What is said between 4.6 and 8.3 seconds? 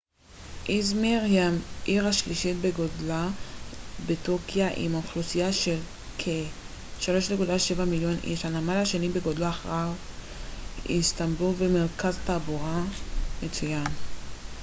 עם אוכלוסייה של כ-3.7 מיליון